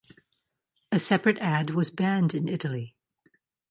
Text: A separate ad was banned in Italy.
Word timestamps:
A 0.91 0.97
separate 0.99 1.37
ad 1.37 1.69
was 1.75 1.91
banned 1.91 2.33
in 2.33 2.47
Italy. 2.47 2.95